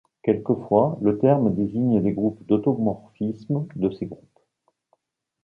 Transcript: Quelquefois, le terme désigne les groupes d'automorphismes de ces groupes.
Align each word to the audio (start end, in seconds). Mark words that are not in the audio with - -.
Quelquefois, 0.23 0.97
le 1.03 1.19
terme 1.19 1.53
désigne 1.53 1.99
les 2.01 2.11
groupes 2.13 2.43
d'automorphismes 2.47 3.67
de 3.75 3.91
ces 3.91 4.07
groupes. 4.07 4.39